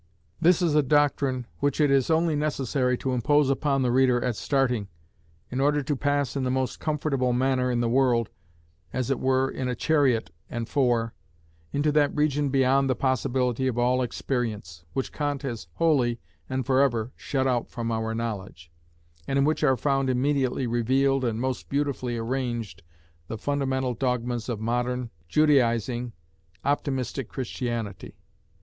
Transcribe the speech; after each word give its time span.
This 0.41 0.63
is 0.63 0.73
a 0.73 0.81
doctrine 0.81 1.45
which 1.59 1.79
it 1.79 1.91
is 1.91 2.09
only 2.09 2.35
necessary 2.35 2.97
to 2.97 3.11
impose 3.13 3.51
upon 3.51 3.83
the 3.83 3.91
reader 3.91 4.19
at 4.25 4.35
starting, 4.35 4.87
in 5.51 5.61
order 5.61 5.83
to 5.83 5.95
pass 5.95 6.35
in 6.35 6.43
the 6.43 6.49
most 6.49 6.79
comfortable 6.79 7.33
manner 7.33 7.69
in 7.69 7.81
the 7.81 7.87
world, 7.87 8.31
as 8.91 9.11
it 9.11 9.19
were 9.19 9.47
in 9.47 9.69
a 9.69 9.75
chariot 9.75 10.31
and 10.49 10.67
four, 10.67 11.13
into 11.71 11.91
that 11.91 12.15
region 12.15 12.49
beyond 12.49 12.89
the 12.89 12.95
possibility 12.95 13.67
of 13.67 13.77
all 13.77 14.01
experience, 14.01 14.85
which 14.93 15.11
Kant 15.11 15.43
has 15.43 15.67
wholly 15.75 16.19
and 16.49 16.65
for 16.65 16.81
ever 16.81 17.11
shut 17.15 17.45
out 17.45 17.69
from 17.69 17.91
our 17.91 18.15
knowledge, 18.15 18.71
and 19.27 19.37
in 19.37 19.45
which 19.45 19.63
are 19.63 19.77
found 19.77 20.09
immediately 20.09 20.65
revealed 20.65 21.23
and 21.23 21.39
most 21.39 21.69
beautifully 21.69 22.17
arranged 22.17 22.81
the 23.27 23.37
fundamental 23.37 23.93
dogmas 23.93 24.49
of 24.49 24.59
modern, 24.59 25.11
Judaising, 25.29 26.13
optimistic 26.65 27.29
Christianity. 27.29 28.15